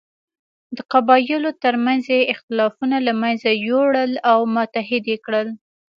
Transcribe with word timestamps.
د 0.75 0.77
قبایلو 0.91 1.51
تر 1.63 1.75
منځ 1.85 2.03
یې 2.13 2.21
اختلافونه 2.33 2.97
له 3.07 3.13
منځه 3.21 3.49
یووړل 3.67 4.11
او 4.31 4.39
متحد 4.55 5.03
یې 5.11 5.17
کړل. 5.25 5.47